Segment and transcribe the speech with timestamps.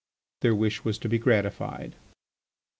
[0.39, 1.93] Their wish was to be gratified.
[1.93, 1.99] IV.